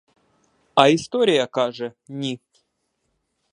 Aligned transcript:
А 0.75 0.87
історія 0.87 1.47
каже— 1.47 1.93
ні! 2.07 2.39